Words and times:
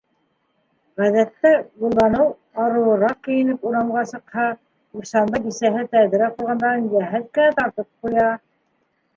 Ғәҙәттә 1.01 1.49
Гөлбаныу 1.81 2.31
арыуыраҡ 2.63 3.19
кейенеп 3.27 3.69
урамға 3.73 4.05
сыҡһа, 4.13 4.47
Ихсанбай 5.03 5.45
бисәһе 5.47 5.85
тәҙрә 5.95 6.31
ҡорғандарын 6.41 6.89
йәһәт 6.95 7.29
кенә 7.39 7.57
тартып 7.61 7.89
ҡуя. 8.01 8.27